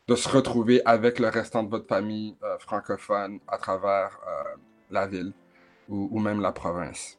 de 0.08 0.16
se 0.16 0.30
retrouver 0.30 0.82
avec 0.86 1.20
le 1.20 1.28
restant 1.28 1.64
de 1.64 1.70
votre 1.70 1.88
famille 1.88 2.36
euh, 2.44 2.58
francophone 2.60 3.40
à 3.48 3.58
travers 3.58 4.20
euh, 4.26 4.56
la 4.90 5.06
ville 5.06 5.34
ou, 5.90 6.20
même 6.20 6.42
la 6.42 6.52
province. 6.52 7.18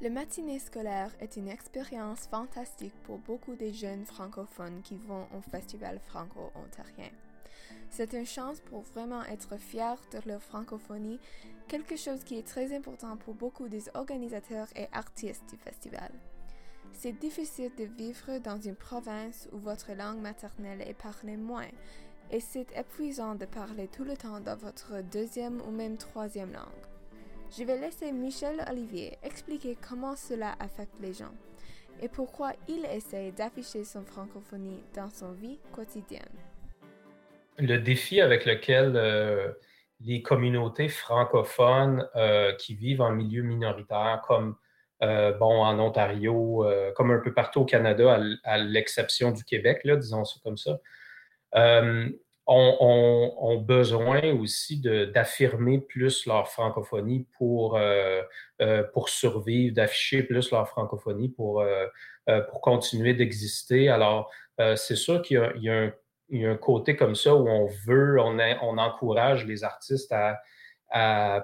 Le 0.00 0.08
matinée 0.08 0.58
scolaire 0.58 1.10
est 1.20 1.36
une 1.36 1.48
expérience 1.48 2.26
fantastique 2.30 2.94
pour 3.04 3.18
beaucoup 3.18 3.56
de 3.56 3.70
jeunes 3.72 4.06
francophones 4.06 4.80
qui 4.82 4.96
vont 4.96 5.26
au 5.36 5.42
festival 5.50 6.00
franco-ontarien. 6.06 7.10
C'est 7.90 8.14
une 8.14 8.26
chance 8.26 8.60
pour 8.60 8.82
vraiment 8.82 9.22
être 9.24 9.58
fier 9.58 9.96
de 10.12 10.18
leur 10.26 10.42
francophonie, 10.42 11.20
quelque 11.68 11.96
chose 11.96 12.24
qui 12.24 12.38
est 12.38 12.46
très 12.46 12.74
important 12.74 13.18
pour 13.18 13.34
beaucoup 13.34 13.68
des 13.68 13.84
organisateurs 13.94 14.68
et 14.76 14.88
artistes 14.92 15.44
du 15.50 15.56
festival. 15.58 16.10
C'est 16.94 17.12
difficile 17.12 17.70
de 17.76 17.84
vivre 17.84 18.38
dans 18.42 18.58
une 18.58 18.74
province 18.74 19.48
où 19.52 19.58
votre 19.58 19.92
langue 19.92 20.20
maternelle 20.20 20.80
est 20.80 20.94
parlée 20.94 21.36
moins, 21.36 21.68
et 22.30 22.40
c'est 22.40 22.66
épuisant 22.76 23.34
de 23.34 23.44
parler 23.44 23.88
tout 23.88 24.04
le 24.04 24.16
temps 24.16 24.40
dans 24.40 24.56
votre 24.56 25.02
deuxième 25.12 25.60
ou 25.60 25.70
même 25.70 25.98
troisième 25.98 26.52
langue. 26.52 26.86
Je 27.56 27.64
vais 27.64 27.78
laisser 27.78 28.10
Michel 28.10 28.64
Olivier 28.70 29.18
expliquer 29.22 29.76
comment 29.86 30.16
cela 30.16 30.54
affecte 30.58 30.98
les 31.00 31.12
gens 31.12 31.34
et 32.00 32.08
pourquoi 32.08 32.52
il 32.66 32.86
essaie 32.86 33.30
d'afficher 33.32 33.84
son 33.84 34.04
francophonie 34.04 34.82
dans 34.94 35.10
son 35.10 35.32
vie 35.32 35.58
quotidienne 35.72 36.22
le 37.58 37.78
défi 37.78 38.20
avec 38.20 38.46
lequel 38.46 38.94
euh, 38.96 39.52
les 40.00 40.22
communautés 40.22 40.88
francophones 40.88 42.08
euh, 42.16 42.52
qui 42.54 42.74
vivent 42.74 43.00
en 43.00 43.12
milieu 43.12 43.42
minoritaire, 43.42 44.22
comme 44.26 44.56
euh, 45.02 45.32
bon, 45.32 45.62
en 45.62 45.78
Ontario, 45.78 46.66
comme 46.96 47.10
un 47.10 47.18
peu 47.18 47.32
partout 47.32 47.60
au 47.60 47.64
Canada, 47.64 48.18
à, 48.44 48.58
l'exception 48.58 49.30
du 49.30 49.44
Québec, 49.44 49.80
là, 49.84 49.96
disons 49.96 50.24
ça 50.24 50.36
comme 50.42 50.56
ça, 50.56 50.78
ont, 52.46 53.62
besoin 53.64 54.32
aussi 54.34 54.80
d'affirmer 54.80 55.78
plus 55.78 56.26
leur 56.26 56.48
francophonie 56.48 57.26
pour, 57.38 57.78
pour 58.92 59.08
survivre, 59.08 59.74
d'afficher 59.74 60.22
plus 60.22 60.50
leur 60.50 60.68
francophonie 60.68 61.28
pour, 61.28 61.64
pour 62.26 62.60
continuer 62.60 63.14
d'exister. 63.14 63.88
Alors, 63.88 64.30
c'est 64.76 64.96
sûr 64.96 65.22
qu'il 65.22 65.38
y, 65.56 65.68
y, 65.68 65.92
y 66.28 66.46
a 66.46 66.50
un 66.50 66.56
côté 66.56 66.96
comme 66.96 67.14
ça 67.14 67.34
où 67.34 67.48
on 67.48 67.66
veut, 67.86 68.20
on, 68.20 68.38
on 68.38 68.78
encourage 68.78 69.46
les 69.46 69.64
artistes 69.64 70.12
à, 70.12 70.40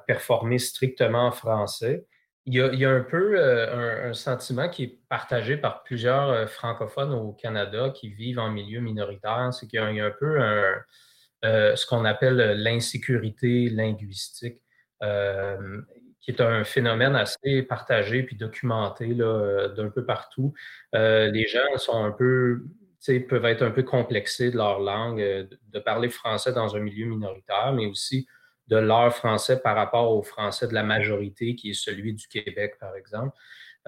performer 0.06 0.58
strictement 0.58 1.26
en 1.26 1.32
français. 1.32 2.06
Il 2.46 2.54
y 2.54 2.84
a, 2.84 2.90
un 2.90 3.02
peu 3.02 3.38
euh, 3.38 4.10
un, 4.10 4.14
sentiment 4.14 4.68
qui 4.70 4.84
est 4.84 4.98
partagé 5.08 5.58
par 5.58 5.82
plusieurs 5.82 6.30
euh, 6.30 6.46
francophones 6.46 7.12
au 7.12 7.32
Canada 7.32 7.90
qui 7.90 8.08
vivent 8.08 8.38
en 8.38 8.50
milieu 8.50 8.80
minoritaire, 8.80 9.50
c'est 9.52 9.66
qu'il 9.66 9.78
y, 9.78 10.00
a 10.00 10.04
un 10.06 10.10
peu 10.10 10.40
euh, 11.44 11.76
ce 11.76 11.86
qu'on 11.86 12.04
appelle 12.06 12.62
l'insécurité 12.62 13.68
linguistique, 13.68 14.58
qui 16.20 16.30
est 16.30 16.40
un 16.40 16.64
phénomène 16.64 17.14
assez 17.14 17.62
partagé 17.62 18.22
puis 18.22 18.36
documenté 18.36 19.14
d'un 19.14 19.90
peu 19.94 20.04
partout. 20.04 20.54
les 20.92 21.46
gens 21.46 21.76
sont 21.76 22.04
un 22.04 22.10
peu 22.10 22.64
peuvent 23.28 23.46
être 23.46 23.62
un 23.62 23.70
peu 23.70 23.82
complexés 23.82 24.50
de 24.50 24.56
leur 24.56 24.80
langue, 24.80 25.20
de 25.20 25.78
parler 25.78 26.10
français 26.10 26.52
dans 26.52 26.76
un 26.76 26.80
milieu 26.80 27.06
minoritaire, 27.06 27.72
mais 27.74 27.86
aussi 27.86 28.26
de 28.70 28.76
leur 28.76 29.14
français 29.14 29.60
par 29.60 29.76
rapport 29.76 30.12
au 30.12 30.22
français 30.22 30.68
de 30.68 30.74
la 30.74 30.82
majorité, 30.82 31.54
qui 31.54 31.70
est 31.70 31.74
celui 31.74 32.14
du 32.14 32.28
Québec, 32.28 32.76
par 32.80 32.94
exemple. 32.96 33.36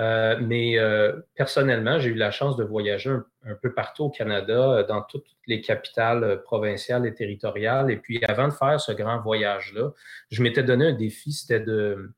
Euh, 0.01 0.39
mais 0.41 0.79
euh, 0.79 1.13
personnellement, 1.35 1.99
j'ai 2.01 2.11
eu 2.11 2.15
la 2.15 2.31
chance 2.31 2.57
de 2.57 2.65
voyager 2.65 3.11
un, 3.45 3.55
peu 3.63 3.73
partout 3.73 4.05
au 4.05 4.11
Canada, 4.11 4.83
dans 4.85 5.03
toutes 5.03 5.27
les 5.47 5.61
capitales 5.61 6.43
provinciales 6.43 7.07
et 7.07 7.15
territoriales. 7.15 7.91
Et 7.91 7.97
puis, 7.97 8.23
avant 8.25 8.49
de 8.49 8.53
faire 8.53 8.81
ce 8.81 8.93
grand 8.93 9.21
voyage-là, 9.21 9.91
je 10.31 10.43
m'étais 10.43 10.63
donné 10.63 10.87
un 10.89 10.93
défi, 10.93 11.33
c'était 11.33 11.61
de, 11.61 12.11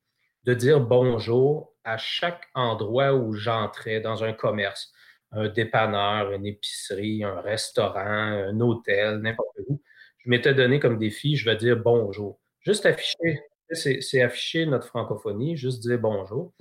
de 0.45 0.53
dire 0.53 0.79
bonjour 0.79 1.73
à 1.83 1.97
chaque 1.97 2.47
endroit 2.55 3.13
où 3.13 3.33
j'entrais 3.33 3.99
dans 3.99 4.23
un 4.23 4.33
commerce 4.33 4.91
un 5.31 5.49
dépanneur, 5.49 6.31
une 6.31 6.45
épicerie, 6.45 7.23
un 7.23 7.41
restaurant, 7.41 7.99
un 7.99 8.59
hôtel, 8.61 9.17
n'importe 9.17 9.57
où. 9.67 9.81
Je 10.19 10.29
m'étais 10.29 10.53
donné 10.53 10.79
comme 10.79 10.97
défi, 10.97 11.35
je 11.35 11.45
vais 11.45 11.57
dire 11.57 11.77
bonjour. 11.77 12.39
Juste 12.65 12.85
afficher, 12.87 13.41
c'est 13.71 14.21
afficher 14.21 14.65
notre 14.65 14.87
francophonie, 14.87 15.55
juste 15.55 15.81
dire 15.81 15.99
bonjour. 15.99 16.51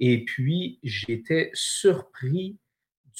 Et 0.00 0.24
puis, 0.24 0.80
j'étais 0.82 1.50
surpris 1.54 2.58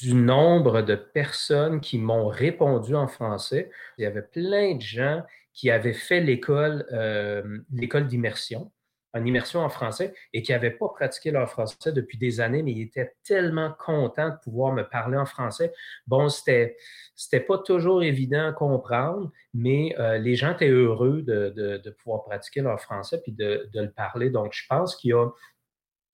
du 0.01 0.15
nombre 0.15 0.83
de 0.83 0.97
personnes 0.97 1.81
qui 1.81 1.99
m'ont 1.99 2.27
répondu 2.27 2.95
en 2.97 3.07
français. 3.07 3.71
Il 3.99 4.03
y 4.03 4.07
avait 4.07 4.23
plein 4.23 4.75
de 4.75 4.81
gens 4.81 5.23
qui 5.53 5.71
avaient 5.71 5.93
fait 5.93 6.21
l'école 6.21 6.87
euh, 6.93 7.59
l'école 7.73 8.09
d'immersion 8.09 8.73
en 9.15 9.25
immersion 9.25 9.61
en 9.61 9.69
français 9.69 10.15
et 10.33 10.43
qui 10.43 10.53
n'avaient 10.53 10.71
pas 10.71 10.89
pratiqué 10.89 11.31
leur 11.31 11.49
français 11.51 11.93
depuis 11.93 12.19
des 12.19 12.41
années, 12.41 12.63
mais 12.63 12.73
ils 12.73 12.83
étaient 12.83 13.15
tellement 13.25 13.73
contents 13.79 14.31
de 14.31 14.37
pouvoir 14.43 14.73
me 14.73 14.83
parler 14.83 15.17
en 15.17 15.27
français. 15.27 15.73
Bon, 16.07 16.29
c'était 16.29 16.77
c'était 17.15 17.41
pas 17.41 17.59
toujours 17.59 18.03
évident 18.03 18.49
à 18.49 18.53
comprendre, 18.53 19.31
mais 19.55 19.95
euh, 19.99 20.19
les 20.19 20.35
gens 20.35 20.53
étaient 20.53 20.69
heureux 20.69 21.23
de, 21.23 21.91
pouvoir 22.03 22.25
pratiquer 22.25 22.63
leur 22.63 22.81
français 22.81 23.21
puis 23.23 23.33
de, 23.33 23.69
le 23.75 23.91
parler. 23.91 24.31
Donc, 24.31 24.53
je 24.53 24.67
pense 24.69 24.97
qu'il 24.97 25.15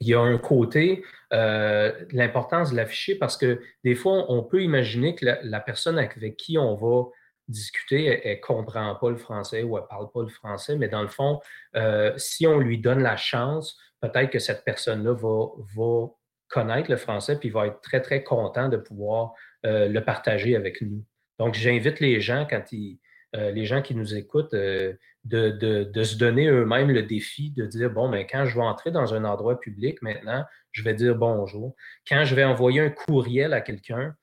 y 0.01 0.15
a 0.15 0.21
un 0.21 0.39
côté, 0.39 1.05
euh, 1.33 1.93
l'importance 2.11 2.73
de 2.73 2.77
l'afficher 2.77 3.15
parce 3.15 3.37
que 3.37 3.61
des 3.85 3.95
fois, 3.95 4.27
on 4.29 4.43
peut 4.43 4.63
imaginer 4.63 5.15
que 5.15 5.25
la 5.43 5.61
personne 5.61 5.99
avec 5.99 6.37
qui 6.37 6.59
on 6.59 6.75
va 6.75 7.05
discuter, 7.49 8.21
elle 8.25 8.37
ne 8.37 8.41
comprend 8.41 8.95
pas 8.95 9.11
le 9.11 9.17
français 9.17 9.63
ou 9.63 9.77
elle 9.77 9.85
ne 9.85 9.89
parle 9.89 10.11
pas 10.11 10.23
le 10.23 10.29
français, 10.29 10.77
mais 10.77 10.89
dans 10.89 11.03
le 11.03 11.09
fond, 11.09 11.41
euh, 11.77 12.13
si 12.17 12.47
on 12.47 12.59
lui 12.59 12.79
donne 12.79 13.03
la 13.03 13.17
chance, 13.17 13.79
peut-être 14.01 14.31
que 14.31 14.39
cette 14.39 14.65
personne-là 14.65 15.15
va, 15.15 15.47
va, 15.77 16.09
connaître 16.49 16.91
le 16.91 16.97
français 16.97 17.39
puis 17.39 17.51
va 17.51 17.67
être 17.67 17.83
très, 17.83 18.01
très 18.01 18.25
content 18.25 18.71
de 18.71 18.79
pouvoir 18.79 19.35
euh, 19.67 19.87
le 19.87 20.03
partager 20.03 20.57
avec 20.57 20.81
nous. 20.81 21.05
Donc, 21.39 21.55
j'invite 21.55 22.01
les 22.01 22.21
gens, 22.21 22.47
quand 22.49 22.73
ils, 22.73 22.99
euh, 23.37 23.51
les 23.51 23.67
gens 23.67 23.83
qui 23.83 23.95
nous 23.95 24.15
écoutent, 24.15 24.55
de, 24.55 24.99
de, 25.25 25.85
de, 25.85 26.03
se 26.03 26.17
donner 26.17 26.47
eux-mêmes 26.47 26.91
le 26.91 27.03
défi 27.03 27.51
de 27.51 27.67
dire, 27.67 27.91
bon, 27.91 28.09
mais 28.09 28.27
quand 28.27 28.47
je 28.47 28.55
vais 28.55 28.65
entrer 28.65 28.91
dans 28.91 29.13
un 29.15 29.25
endroit 29.25 29.61
public 29.61 30.01
maintenant, 30.01 30.45
je 30.73 30.83
vais 30.83 30.95
dire 30.95 31.15
bonjour. 31.15 31.75
Quand 32.09 32.25
je 32.25 32.35
vais 32.35 32.45
envoyer 32.45 32.81
un 32.81 32.91
courriel 32.91 33.53
à 33.53 33.61
quelqu'un, 33.61 34.15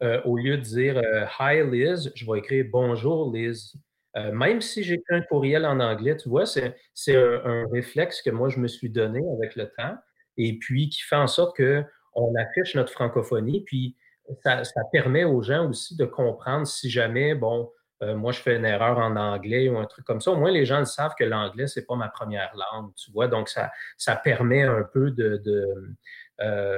euh, 0.00 0.20
au 0.24 0.36
lieu 0.36 0.56
de 0.56 0.62
dire 0.62 0.96
euh, 0.96 1.26
Hi 1.40 1.60
Liz, 1.68 2.12
je 2.14 2.24
vais 2.30 2.38
écrire 2.38 2.64
Bonjour 2.70 3.32
Liz. 3.32 3.74
Euh, 4.16 4.30
même 4.30 4.60
si 4.60 4.84
j'ai 4.84 5.02
un 5.10 5.20
courriel 5.22 5.66
en 5.66 5.80
anglais, 5.80 6.16
tu 6.16 6.28
vois, 6.28 6.46
c'est 6.46 6.76
un, 7.16 7.66
réflexe 7.72 8.22
que 8.22 8.30
moi 8.30 8.48
je 8.48 8.60
me 8.60 8.68
suis 8.68 8.90
donné 8.90 9.20
avec 9.36 9.56
le 9.56 9.68
temps 9.76 9.96
et 10.36 10.56
puis 10.56 10.88
qui 10.88 11.02
fait 11.02 11.16
en 11.16 11.26
sorte 11.26 11.56
qu'on 11.56 12.34
affiche 12.36 12.76
notre 12.76 12.92
francophonie. 12.92 13.64
Puis 13.64 13.96
ça, 14.44 14.62
permet 14.92 15.24
aux 15.24 15.42
gens 15.42 15.68
aussi 15.68 15.96
de 15.96 16.04
comprendre 16.04 16.66
si 16.66 16.88
jamais, 16.90 17.34
bon, 17.34 17.70
moi 18.00 18.30
je 18.30 18.40
fais 18.40 18.56
une 18.56 18.64
erreur 18.64 18.98
en 18.98 19.16
anglais 19.16 19.68
ou 19.68 19.78
un 19.78 19.86
truc 19.86 20.04
comme 20.04 20.20
ça. 20.20 20.30
Au 20.30 20.36
moins 20.36 20.52
les 20.52 20.64
gens 20.64 20.84
savent 20.84 21.14
que 21.18 21.24
l'anglais, 21.24 21.66
c'est 21.66 21.86
pas 21.86 21.96
ma 21.96 22.08
première 22.08 22.54
langue, 22.54 22.94
tu 22.94 23.10
vois. 23.10 23.26
Donc 23.26 23.48
ça, 23.48 23.72
ça 23.96 24.14
permet 24.14 24.62
un 24.62 24.84
peu 24.84 25.10
de. 25.10 25.42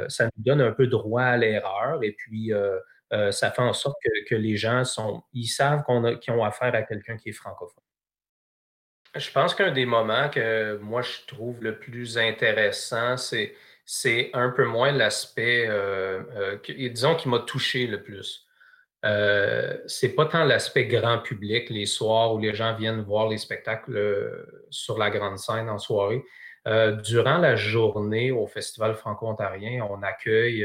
ça 0.08 0.24
nous 0.24 0.42
donne 0.42 0.62
un 0.62 0.72
peu 0.72 0.86
droit 0.86 1.22
à 1.22 1.36
l'erreur 1.36 2.02
et 2.02 2.12
puis 2.12 2.52
ça 3.30 3.50
fait 3.50 3.62
en 3.62 3.72
sorte 3.72 3.96
que, 4.28 4.34
les 4.34 4.56
gens 4.56 4.84
sont, 4.84 5.22
ils 5.32 5.48
savent 5.48 5.82
qu'on 5.82 6.16
qu'ils 6.16 6.32
ont 6.32 6.44
affaire 6.44 6.74
à 6.74 6.82
quelqu'un 6.82 7.16
qui 7.16 7.30
est 7.30 7.32
francophone. 7.32 7.82
Je 9.16 9.30
pense 9.32 9.54
qu'un 9.54 9.72
des 9.72 9.86
moments 9.86 10.28
que 10.28 10.76
moi 10.78 11.02
je 11.02 11.26
trouve 11.26 11.62
le 11.62 11.78
plus 11.78 12.16
intéressant, 12.16 13.16
c'est, 13.16 13.54
c'est 13.84 14.30
un 14.34 14.50
peu 14.50 14.64
moins 14.64 14.92
l'aspect, 14.92 15.66
euh, 15.68 16.22
euh, 16.36 16.58
disons, 16.76 17.16
qui 17.16 17.28
m'a 17.28 17.40
touché 17.40 17.88
le 17.88 18.02
plus. 18.02 18.46
Euh, 19.04 19.78
c'est 19.86 20.10
pas 20.14 20.26
tant 20.26 20.44
l'aspect 20.44 20.86
grand 20.86 21.18
public, 21.18 21.70
les 21.70 21.86
soirs 21.86 22.34
où 22.34 22.38
les 22.38 22.54
gens 22.54 22.76
viennent 22.76 23.00
voir 23.00 23.28
les 23.28 23.38
spectacles 23.38 23.96
euh, 23.96 24.66
sur 24.70 24.96
la 24.96 25.10
grande 25.10 25.38
scène 25.38 25.68
en 25.68 25.78
soirée. 25.78 26.22
durant 27.02 27.38
la 27.38 27.56
journée 27.56 28.30
au 28.30 28.46
Festival 28.46 28.94
franco-ontarien, 28.94 29.84
on 29.90 30.02
accueille, 30.02 30.64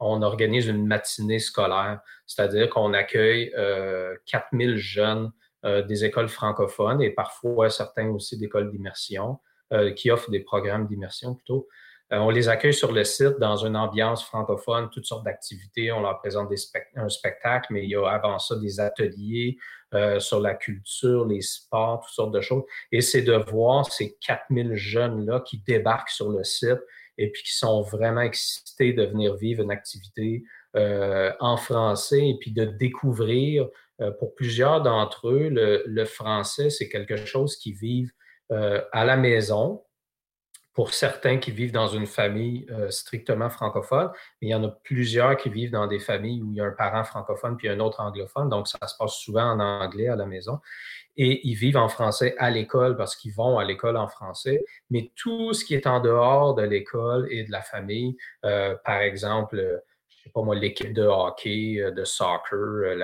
on 0.00 0.22
organise 0.22 0.66
une 0.66 0.86
matinée 0.86 1.38
scolaire, 1.38 2.00
c'est-à-dire 2.26 2.68
qu'on 2.70 2.94
accueille 2.94 3.52
4000 4.26 4.76
jeunes 4.76 5.30
euh, 5.66 5.82
des 5.82 6.06
écoles 6.06 6.30
francophones 6.30 7.02
et 7.02 7.10
parfois 7.10 7.68
certains 7.68 8.08
aussi 8.08 8.38
d'écoles 8.38 8.70
d'immersion 8.70 9.40
euh, 9.74 9.92
qui 9.92 10.10
offrent 10.10 10.30
des 10.30 10.40
programmes 10.40 10.86
d'immersion 10.86 11.34
plutôt. 11.34 11.68
Euh, 12.14 12.16
on 12.16 12.30
les 12.30 12.48
accueille 12.48 12.72
sur 12.72 12.92
le 12.92 13.04
site 13.04 13.38
dans 13.38 13.56
une 13.56 13.76
ambiance 13.76 14.24
francophone, 14.24 14.88
toutes 14.90 15.04
sortes 15.04 15.26
d'activités. 15.26 15.92
On 15.92 16.00
leur 16.00 16.18
présente 16.18 16.48
des 16.48 16.56
un 16.96 17.10
spectacle, 17.10 17.74
mais 17.74 17.84
il 17.84 17.90
y 17.90 17.94
a 17.94 18.06
avant 18.08 18.38
ça 18.38 18.56
des 18.56 18.80
ateliers 18.80 19.58
sur 20.18 20.40
la 20.40 20.54
culture, 20.54 21.26
les 21.26 21.42
sports, 21.42 22.00
toutes 22.00 22.14
sortes 22.14 22.32
de 22.32 22.40
choses. 22.40 22.62
Et 22.92 23.00
c'est 23.00 23.22
de 23.22 23.34
voir 23.34 23.84
ces 23.84 24.16
4000 24.20 24.76
jeunes-là 24.76 25.40
qui 25.40 25.58
débarquent 25.58 26.10
sur 26.10 26.30
le 26.30 26.42
site 26.44 26.78
et 27.20 27.30
puis 27.30 27.42
qui 27.42 27.54
sont 27.54 27.82
vraiment 27.82 28.22
excités 28.22 28.92
de 28.92 29.04
venir 29.04 29.36
vivre 29.36 29.62
une 29.62 29.70
activité 29.70 30.42
en 30.74 31.56
français 31.56 32.28
et 32.28 32.36
puis 32.38 32.52
de 32.52 32.64
découvrir 32.64 33.68
euh, 34.00 34.10
pour 34.12 34.34
plusieurs 34.34 34.82
d'entre 34.82 35.28
eux, 35.28 35.48
le, 35.50 36.04
français, 36.04 36.70
c'est 36.70 36.88
quelque 36.88 37.16
chose 37.16 37.56
qu'ils 37.56 37.76
vivent 37.76 38.12
euh, 38.52 38.82
à 38.92 39.04
la 39.04 39.16
maison. 39.16 39.82
Pour 40.72 40.94
certains 40.94 41.38
qui 41.38 41.50
vivent 41.50 41.72
dans 41.72 41.88
une 41.88 42.06
famille 42.06 42.64
euh, 42.70 42.90
strictement 42.90 43.50
francophone, 43.50 44.10
mais 44.40 44.48
il 44.48 44.50
y 44.50 44.54
en 44.54 44.62
a 44.62 44.68
plusieurs 44.68 45.36
qui 45.36 45.50
vivent 45.50 45.72
dans 45.72 45.88
des 45.88 45.98
familles 45.98 46.40
où 46.42 46.52
il 46.52 46.56
y 46.56 46.60
a 46.60 46.64
un 46.64 46.70
parent 46.70 47.02
francophone 47.02 47.56
puis 47.56 47.68
un 47.68 47.80
autre 47.80 48.00
anglophone, 48.00 48.48
donc 48.48 48.68
ça 48.68 48.78
se 48.86 48.94
passe 48.96 49.14
souvent 49.14 49.50
en 49.50 49.58
anglais 49.58 50.06
à 50.06 50.16
la 50.16 50.26
maison. 50.26 50.60
Et 51.22 51.46
ils 51.46 51.54
vivent 51.54 51.76
en 51.76 51.88
français 51.88 52.34
à 52.38 52.48
l'école 52.48 52.96
parce 52.96 53.14
qu'ils 53.14 53.34
vont 53.34 53.58
à 53.58 53.64
l'école 53.64 53.98
en 53.98 54.08
français, 54.08 54.64
mais 54.88 55.10
tout 55.16 55.52
ce 55.52 55.64
qui 55.64 55.74
est 55.74 55.86
en 55.86 56.00
dehors 56.00 56.54
de 56.54 56.62
l'école 56.62 57.28
et 57.30 57.44
de 57.44 57.50
la 57.50 57.60
famille, 57.60 58.16
par 58.42 59.00
exemple, 59.00 59.82
je 60.20 60.24
sais 60.24 60.32
pas 60.32 60.42
moi, 60.42 60.54
l'équipe 60.54 60.92
de 60.92 61.02
hockey, 61.02 61.80
euh, 61.80 61.92
de 61.92 62.04
soccer, 62.04 62.58
euh, 62.58 62.94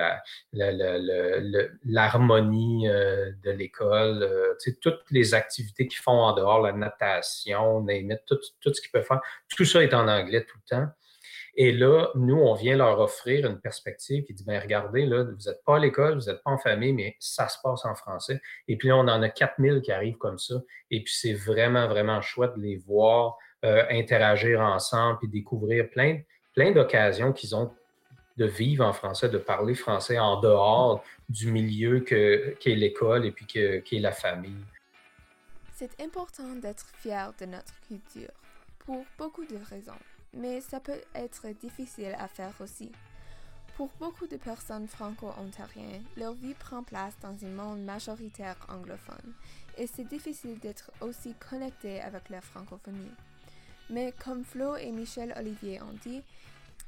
l'harmonie 1.83 2.87
euh, 2.87 3.31
de 3.43 3.51
l'école, 3.51 4.55
toutes 4.81 5.01
les 5.09 5.33
activités 5.33 5.87
qu'ils 5.87 5.99
font 5.99 6.11
en 6.11 6.33
dehors, 6.33 6.61
la 6.61 6.73
natation, 6.73 7.83
tout, 8.27 8.37
tout 8.61 8.73
ce 8.73 8.81
qu'ils 8.81 8.91
peuvent 8.91 9.03
faire, 9.03 9.21
tout 9.55 9.65
ça 9.65 9.83
est 9.83 9.95
en 9.95 10.07
anglais 10.07 10.45
tout 10.45 10.57
le 10.69 10.77
temps. 10.77 10.87
Et 11.57 11.71
là, 11.71 12.09
nous, 12.15 12.37
on 12.37 12.53
vient 12.53 12.77
leur 12.77 12.99
offrir 12.99 13.45
une 13.49 13.59
perspective 13.59 14.23
qui 14.23 14.33
dit, 14.33 14.43
ben 14.45 14.61
regardez, 14.61 15.05
là, 15.05 15.23
vous 15.23 15.49
n'êtes 15.49 15.63
pas 15.65 15.77
à 15.77 15.79
l'école, 15.79 16.19
vous 16.19 16.27
n'êtes 16.27 16.43
pas 16.43 16.51
en 16.51 16.57
famille, 16.57 16.93
mais 16.93 17.15
ça 17.19 17.49
se 17.49 17.57
passe 17.61 17.83
en 17.83 17.95
français. 17.95 18.39
Et 18.67 18.77
puis 18.77 18.89
là, 18.89 18.97
on 18.97 19.07
en 19.07 19.21
a 19.21 19.29
4000 19.29 19.81
qui 19.81 19.91
arrivent 19.91 20.17
comme 20.17 20.37
ça. 20.37 20.55
Et 20.91 21.03
puis 21.03 21.13
c'est 21.13 21.33
vraiment, 21.33 21.87
vraiment 21.87 22.21
chouette 22.21 22.53
de 22.55 22.61
les 22.61 22.77
voir 22.77 23.37
interagir 23.63 24.61
ensemble 24.61 25.19
et 25.23 25.27
découvrir 25.27 25.89
plein 25.89 26.19
plein 26.57 26.71
d'occasions 26.71 27.33
qu'ils 27.33 27.55
ont 27.55 27.71
de 28.37 28.45
vivre 28.45 28.83
en 28.83 28.91
français, 28.91 29.29
de 29.29 29.37
parler 29.37 29.75
français 29.75 30.17
en 30.17 30.39
dehors 30.39 31.03
du 31.29 31.51
milieu 31.51 31.99
qu'est 31.99 32.57
l'école 32.65 33.25
et 33.27 33.31
puis 33.31 33.45
qu'est 33.45 33.99
la 33.99 34.11
famille. 34.11 34.65
C'est 35.75 36.01
important 36.01 36.55
d'être 36.55 36.87
fier 36.97 37.31
de 37.39 37.45
notre 37.45 37.79
culture 37.87 38.31
pour 38.79 39.05
beaucoup 39.19 39.45
de 39.45 39.57
raisons, 39.69 39.99
mais 40.33 40.61
ça 40.61 40.79
peut 40.79 41.01
être 41.15 41.47
difficile 41.59 42.15
à 42.19 42.27
faire 42.27 42.53
aussi. 42.59 42.91
Pour 43.75 43.89
beaucoup 43.99 44.25
de 44.25 44.37
personnes 44.37 44.87
franco-ontariennes, 44.87 46.03
leur 46.15 46.33
vie 46.33 46.55
prend 46.55 46.81
place 46.81 47.13
dans 47.21 47.35
un 47.45 47.49
monde 47.49 47.83
majoritaire 47.83 48.57
anglophone 48.69 49.33
et 49.77 49.85
c'est 49.85 50.07
difficile 50.07 50.59
d'être 50.59 50.91
aussi 51.01 51.35
connecté 51.49 52.01
avec 52.01 52.29
la 52.29 52.41
francophonie. 52.41 53.11
Mais 53.89 54.13
comme 54.23 54.43
Flo 54.43 54.75
et 54.75 54.91
Michel 54.91 55.33
Olivier 55.37 55.81
ont 55.81 55.95
dit, 56.03 56.21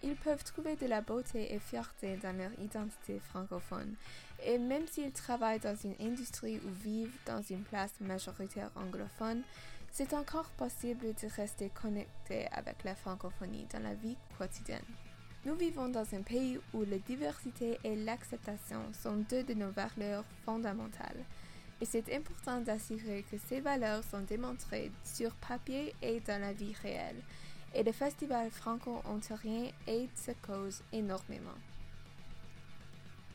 ils 0.02 0.16
peuvent 0.16 0.44
trouver 0.44 0.76
de 0.76 0.88
la 0.88 1.02
beauté 1.02 1.54
et 1.54 1.60
fierté 1.60 2.18
dans 2.18 2.36
leur 2.36 2.52
identité 2.60 3.20
francophone. 3.20 3.96
Et 4.46 4.58
même 4.58 4.88
s'ils 4.88 5.12
travaillent 5.12 5.60
dans 5.60 5.76
une 5.76 5.96
industrie 6.00 6.60
ou 6.66 6.70
vivent 6.84 7.18
dans 7.26 7.42
une 7.42 7.64
place 7.64 7.94
majoritaire 8.00 8.72
anglophone, 8.76 9.44
c'est 9.92 10.14
encore 10.14 10.50
possible 10.52 11.14
de 11.22 11.28
rester 11.36 11.70
connecté 11.70 12.48
avec 12.52 12.84
la 12.84 12.96
francophonie 12.96 13.68
dans 13.72 13.84
la 13.84 13.94
vie 13.94 14.18
quotidienne. 14.38 14.82
Nous 15.46 15.56
vivons 15.56 15.90
dans 15.90 16.14
un 16.14 16.22
pays 16.22 16.60
où 16.74 16.84
la 16.84 17.00
diversité 17.00 17.80
et 17.84 17.96
l'acceptation 17.96 18.82
sont 18.94 19.18
deux 19.30 19.44
de 19.44 19.54
nos 19.54 19.72
valeurs 19.72 20.26
fondamentales 20.46 21.26
et 21.82 21.86
c'est 21.86 22.14
important 22.14 22.60
d'assurer 22.60 23.24
que 23.32 23.38
ces 23.38 23.62
valeurs 23.62 24.04
sont 24.04 24.22
démontrées 24.22 24.92
sur 25.04 25.34
papier 25.36 25.96
et 26.02 26.20
dans 26.22 26.42
la 26.42 26.52
vie 26.52 26.76
réelle. 26.84 27.22
Et 27.74 27.84
le 27.84 27.92
Festival 27.92 28.50
franco-ontarien 28.52 29.70
aide 29.88 30.10
cette 30.16 30.42
cause 30.42 30.82
énormément. 30.92 31.58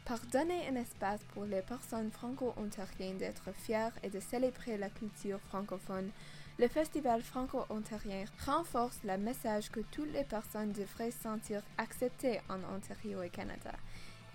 Par 0.04 0.20
donner 0.26 0.68
un 0.68 0.76
espace 0.76 1.20
pour 1.32 1.46
les 1.46 1.62
personnes 1.62 2.10
franco-ontariennes 2.10 3.16
d'être 3.16 3.52
fières 3.52 3.94
et 4.02 4.10
de 4.10 4.20
célébrer 4.20 4.76
la 4.76 4.90
culture 4.90 5.40
francophone, 5.40 6.10
le 6.58 6.68
Festival 6.68 7.22
franco-ontarien 7.22 8.24
renforce 8.46 8.98
le 9.04 9.18
message 9.18 9.70
que 9.70 9.80
toutes 9.90 10.12
les 10.12 10.24
personnes 10.24 10.72
devraient 10.72 11.10
se 11.10 11.22
sentir 11.22 11.62
acceptées 11.78 12.40
en 12.48 12.58
Ontario 12.74 13.22
et 13.22 13.30
Canada 13.30 13.72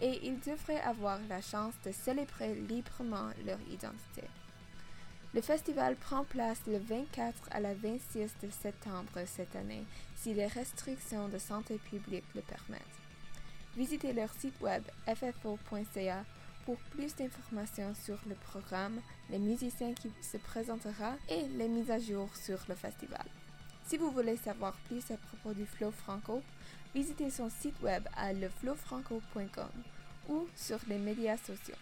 et 0.02 0.20
ils 0.24 0.40
devraient 0.40 0.82
avoir 0.82 1.20
la 1.30 1.42
chance 1.42 1.74
de 1.86 1.92
célébrer 1.92 2.56
librement 2.56 3.30
leur 3.46 3.60
identité. 3.70 4.24
Le 5.34 5.42
festival 5.42 5.96
prend 5.96 6.24
place 6.24 6.60
le 6.68 6.80
24 6.80 7.50
à 7.52 7.60
la 7.60 7.74
26 7.74 8.32
de 8.42 8.50
septembre 8.50 9.20
cette 9.26 9.56
année, 9.56 9.86
si 10.16 10.34
les 10.34 10.48
restrictions 10.48 11.28
de 11.28 11.38
santé 11.38 11.78
publique 11.78 12.26
le 12.34 12.42
permettent. 12.42 12.82
Visitez 13.78 14.14
leur 14.14 14.34
site 14.34 14.60
web 14.60 14.84
ffo.ca 15.06 16.26
pour 16.66 16.78
plus 16.92 17.16
d'informations 17.16 17.94
sur 17.96 18.18
le 18.28 18.36
programme, 18.36 19.00
les 19.30 19.40
musiciens 19.40 19.94
qui 19.94 20.12
se 20.22 20.38
présenteront 20.38 21.18
et 21.30 21.48
les 21.58 21.68
mises 21.68 21.92
à 21.92 22.00
jour 22.00 22.30
sur 22.36 22.60
le 22.68 22.76
festival. 22.76 23.26
Si 23.86 23.98
vous 23.98 24.12
voulez 24.12 24.38
savoir 24.38 24.74
plus 24.88 25.10
à 25.12 25.18
propos 25.18 25.54
du 25.54 25.66
Flow 25.66 25.92
Franco, 25.92 26.42
visitez 26.94 27.32
son 27.32 27.50
site 27.50 27.82
web 27.82 28.08
à 28.16 28.34
leflowfranco.com 28.34 29.70
ou 30.30 30.48
sur 30.56 30.80
les 30.88 31.00
médias 31.00 31.38
sociaux. 31.38 31.76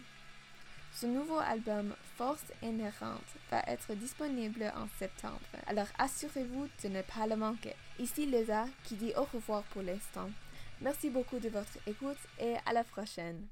Son 0.93 1.09
nouveau 1.09 1.37
album 1.37 1.93
Force 2.15 2.45
inhérente 2.63 3.21
va 3.51 3.61
être 3.67 3.93
disponible 3.93 4.71
en 4.75 4.87
septembre, 4.97 5.39
alors 5.67 5.87
assurez-vous 5.99 6.67
de 6.83 6.89
ne 6.89 7.01
pas 7.01 7.27
le 7.27 7.35
manquer. 7.35 7.75
Ici 7.99 8.25
Lisa 8.25 8.65
qui 8.85 8.95
dit 8.95 9.13
au 9.15 9.23
revoir 9.25 9.63
pour 9.63 9.81
l'instant. 9.81 10.29
Merci 10.81 11.09
beaucoup 11.09 11.39
de 11.39 11.49
votre 11.49 11.77
écoute 11.85 12.17
et 12.39 12.55
à 12.65 12.73
la 12.73 12.83
prochaine. 12.83 13.47